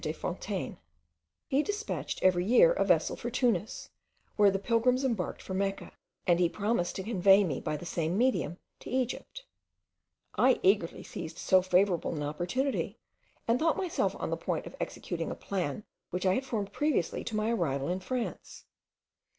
[0.03, 0.77] Desfontaines.
[1.47, 3.91] He despatched every year a vessel for Tunis,
[4.35, 5.91] where the pilgrims embarked for Mecca,
[6.25, 9.45] and he promised to convey me by the same medium to Egypt.
[10.33, 12.97] I eagerly seized so favourable an opportunity,
[13.47, 17.23] and thought myself on the point of executing a plan which I had formed previously
[17.23, 18.65] to my arrival in France.